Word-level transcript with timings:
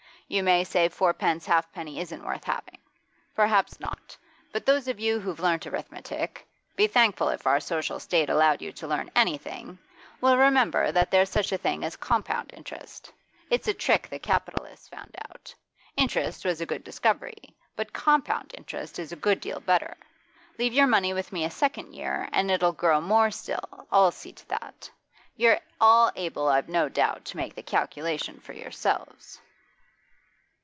You 0.27 0.43
may 0.43 0.63
say 0.63 0.87
fourpence 0.87 1.45
halfpenny 1.45 1.99
isn't 1.99 2.23
worth 2.23 2.45
having. 2.45 2.77
Perhaps 3.35 3.81
not, 3.81 4.15
but 4.53 4.65
those 4.65 4.87
of 4.87 4.97
you 4.97 5.19
who've 5.19 5.41
learnt 5.41 5.67
arithmetic 5.67 6.47
be 6.77 6.87
thankful 6.87 7.27
if 7.27 7.45
our 7.45 7.59
social 7.59 7.99
state 7.99 8.29
allowed 8.29 8.61
you 8.61 8.71
to 8.71 8.87
learn 8.87 9.11
anything 9.13 9.77
will 10.21 10.37
remember 10.37 10.89
that 10.93 11.11
there's 11.11 11.29
such 11.29 11.51
a 11.51 11.57
thing 11.57 11.83
as 11.83 11.97
compound 11.97 12.53
interest. 12.55 13.11
It's 13.49 13.67
a 13.67 13.73
trick 13.73 14.07
the 14.09 14.19
capitalists 14.19 14.87
found 14.87 15.13
out. 15.29 15.53
Interest 15.97 16.45
was 16.45 16.61
a 16.61 16.65
good 16.65 16.85
discovery, 16.85 17.53
but 17.75 17.91
compound 17.91 18.53
interest 18.57 18.99
a 18.99 19.15
good 19.17 19.41
deal 19.41 19.59
better. 19.59 19.97
Leave 20.57 20.71
your 20.71 20.87
money 20.87 21.13
with 21.13 21.33
me 21.33 21.43
a 21.43 21.51
second 21.51 21.91
year, 21.91 22.29
and 22.31 22.49
it'll 22.49 22.71
grow 22.71 23.01
more 23.01 23.31
still, 23.31 23.85
I'll 23.91 24.11
see 24.11 24.31
to 24.31 24.47
that. 24.47 24.89
You're 25.35 25.59
all 25.81 26.09
able, 26.15 26.47
I've 26.47 26.69
no 26.69 26.87
doubt, 26.87 27.25
to 27.25 27.35
make 27.37 27.53
the 27.55 27.63
calculation 27.63 28.39
for 28.39 28.53
yourselves." 28.53 29.41